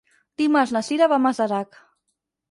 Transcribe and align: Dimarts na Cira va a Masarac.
Dimarts 0.41 0.71
na 0.75 0.81
Cira 0.87 1.07
va 1.11 1.19
a 1.21 1.23
Masarac. 1.25 1.77